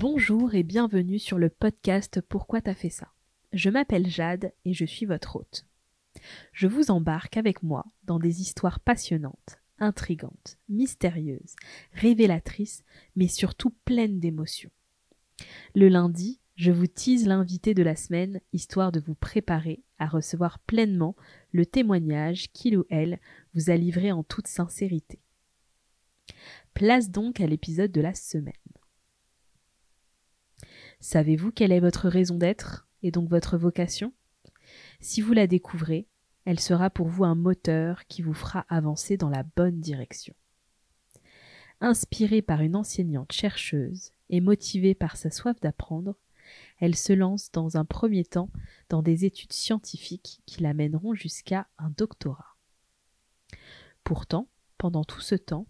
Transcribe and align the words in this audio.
Bonjour 0.00 0.54
et 0.54 0.62
bienvenue 0.62 1.18
sur 1.18 1.38
le 1.38 1.48
podcast 1.48 2.20
Pourquoi 2.20 2.60
t'as 2.60 2.74
fait 2.74 2.88
ça? 2.88 3.08
Je 3.52 3.68
m'appelle 3.68 4.06
Jade 4.06 4.52
et 4.64 4.72
je 4.72 4.84
suis 4.84 5.06
votre 5.06 5.34
hôte. 5.34 5.66
Je 6.52 6.68
vous 6.68 6.92
embarque 6.92 7.36
avec 7.36 7.64
moi 7.64 7.84
dans 8.04 8.20
des 8.20 8.40
histoires 8.40 8.78
passionnantes, 8.78 9.58
intrigantes, 9.80 10.56
mystérieuses, 10.68 11.56
révélatrices, 11.94 12.84
mais 13.16 13.26
surtout 13.26 13.74
pleines 13.84 14.20
d'émotions. 14.20 14.70
Le 15.74 15.88
lundi, 15.88 16.38
je 16.54 16.70
vous 16.70 16.86
tease 16.86 17.26
l'invité 17.26 17.74
de 17.74 17.82
la 17.82 17.96
semaine, 17.96 18.40
histoire 18.52 18.92
de 18.92 19.00
vous 19.00 19.16
préparer 19.16 19.82
à 19.98 20.06
recevoir 20.06 20.60
pleinement 20.60 21.16
le 21.50 21.66
témoignage 21.66 22.52
qu'il 22.52 22.78
ou 22.78 22.84
elle 22.88 23.18
vous 23.54 23.68
a 23.68 23.76
livré 23.76 24.12
en 24.12 24.22
toute 24.22 24.46
sincérité. 24.46 25.18
Place 26.72 27.10
donc 27.10 27.40
à 27.40 27.48
l'épisode 27.48 27.90
de 27.90 28.00
la 28.00 28.14
semaine. 28.14 28.54
Savez-vous 31.00 31.52
quelle 31.52 31.72
est 31.72 31.80
votre 31.80 32.08
raison 32.08 32.36
d'être 32.36 32.88
et 33.02 33.10
donc 33.10 33.28
votre 33.28 33.56
vocation? 33.56 34.12
Si 35.00 35.20
vous 35.20 35.32
la 35.32 35.46
découvrez, 35.46 36.08
elle 36.44 36.60
sera 36.60 36.90
pour 36.90 37.08
vous 37.08 37.24
un 37.24 37.34
moteur 37.34 38.06
qui 38.06 38.22
vous 38.22 38.34
fera 38.34 38.66
avancer 38.68 39.16
dans 39.16 39.30
la 39.30 39.42
bonne 39.42 39.80
direction. 39.80 40.34
Inspirée 41.80 42.42
par 42.42 42.62
une 42.62 42.74
enseignante 42.74 43.32
chercheuse 43.32 44.10
et 44.30 44.40
motivée 44.40 44.94
par 44.94 45.16
sa 45.16 45.30
soif 45.30 45.60
d'apprendre, 45.60 46.16
elle 46.78 46.96
se 46.96 47.12
lance 47.12 47.52
dans 47.52 47.76
un 47.76 47.84
premier 47.84 48.24
temps 48.24 48.50
dans 48.88 49.02
des 49.02 49.24
études 49.24 49.52
scientifiques 49.52 50.40
qui 50.46 50.62
l'amèneront 50.62 51.14
jusqu'à 51.14 51.68
un 51.78 51.90
doctorat. 51.90 52.56
Pourtant, 54.02 54.48
pendant 54.78 55.04
tout 55.04 55.20
ce 55.20 55.34
temps, 55.34 55.66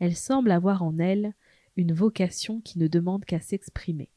elle 0.00 0.16
semble 0.16 0.50
avoir 0.50 0.82
en 0.82 0.98
elle 0.98 1.34
une 1.76 1.92
vocation 1.92 2.60
qui 2.60 2.78
ne 2.78 2.88
demande 2.88 3.24
qu'à 3.24 3.40
s'exprimer, 3.40 4.10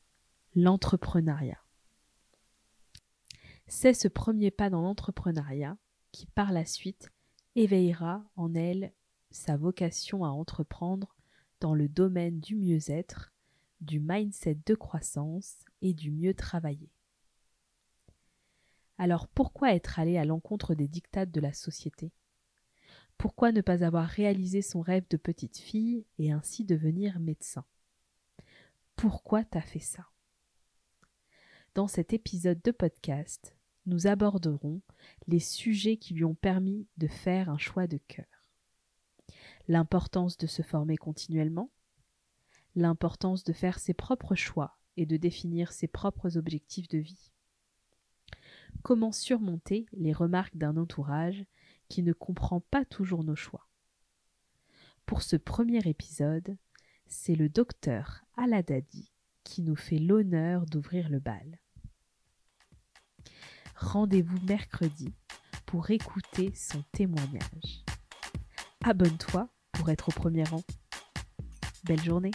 l'entrepreneuriat. 0.60 1.64
C'est 3.68 3.94
ce 3.94 4.08
premier 4.08 4.50
pas 4.50 4.72
dans 4.72 4.82
l'entrepreneuriat 4.82 5.78
qui, 6.12 6.26
par 6.26 6.52
la 6.52 6.66
suite, 6.66 7.12
éveillera 7.56 8.26
en 8.36 8.56
elle 8.56 8.92
sa 9.30 9.56
vocation 9.56 10.26
à 10.26 10.30
entreprendre 10.30 11.16
dans 11.60 11.76
le 11.76 11.88
domaine 11.88 12.40
du 12.40 12.56
mieux-être 12.56 13.32
du 13.82 14.00
mindset 14.00 14.58
de 14.66 14.74
croissance 14.74 15.64
et 15.84 15.94
du 15.94 16.10
mieux 16.10 16.34
travailler. 16.34 16.90
Alors 18.98 19.28
pourquoi 19.28 19.76
être 19.76 20.00
allé 20.00 20.18
à 20.18 20.26
l'encontre 20.26 20.74
des 20.74 20.88
dictates 20.88 21.30
de 21.30 21.40
la 21.40 21.54
société? 21.54 22.12
Pourquoi 23.20 23.52
ne 23.52 23.62
pas 23.62 23.84
avoir 23.84 24.08
réalisé 24.08 24.64
son 24.64 24.82
rêve 24.82 25.06
de 25.08 25.18
petite 25.18 25.60
fille 25.60 26.08
et 26.18 26.32
ainsi 26.32 26.66
devenir 26.66 27.20
médecin? 27.20 27.64
Pourquoi 28.96 29.44
t'as 29.44 29.62
fait 29.62 29.78
ça? 29.78 30.08
Dans 31.78 31.88
cet 31.88 32.12
épisode 32.12 32.60
de 32.64 32.72
podcast, 32.72 33.56
nous 33.86 34.08
aborderons 34.08 34.82
les 35.28 35.38
sujets 35.38 35.98
qui 35.98 36.16
lui 36.16 36.24
ont 36.24 36.34
permis 36.34 36.88
de 36.98 37.08
faire 37.08 37.52
un 37.52 37.60
choix 37.60 37.86
de 37.86 38.00
cœur. 38.08 38.26
L'importance 39.68 40.38
de 40.38 40.48
se 40.48 40.64
former 40.64 40.98
continuellement, 40.98 41.70
l'importance 42.74 43.44
de 43.44 43.54
faire 43.54 43.78
ses 43.78 43.94
propres 43.94 44.34
choix 44.34 44.80
et 44.96 45.06
de 45.06 45.18
définir 45.18 45.72
ses 45.72 45.88
propres 45.88 46.36
objectifs 46.36 46.88
de 46.88 46.98
vie. 46.98 47.32
Comment 48.82 49.12
surmonter 49.12 49.86
les 49.94 50.14
remarques 50.14 50.58
d'un 50.58 50.78
entourage 50.78 51.46
qui 51.90 52.02
ne 52.02 52.12
comprend 52.12 52.60
pas 52.60 52.86
toujours 52.86 53.24
nos 53.24 53.36
choix? 53.36 53.70
Pour 55.06 55.22
ce 55.22 55.36
premier 55.36 55.88
épisode, 55.88 56.58
c'est 57.06 57.36
le 57.36 57.50
docteur 57.50 58.26
Aladadi 58.36 59.12
qui 59.44 59.62
nous 59.62 59.76
fait 59.76 60.00
l'honneur 60.00 60.66
d'ouvrir 60.66 61.10
le 61.10 61.20
bal. 61.20 61.60
Rendez-vous 63.80 64.40
mercredi 64.48 65.14
pour 65.68 65.92
écouter 65.92 66.52
son 66.56 66.82
témoignage. 66.94 67.84
Abonne-toi 68.84 69.50
pour 69.72 69.90
être 69.90 70.10
au 70.10 70.12
premier 70.12 70.44
rang. 70.44 70.64
Belle 71.84 72.04
journée 72.04 72.32